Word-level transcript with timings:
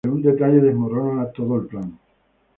Pero 0.03 0.15
un 0.17 0.23
detalle 0.29 0.65
desmorona 0.65 1.31
todo 1.37 1.53
el 1.59 1.67
plan. 1.67 1.87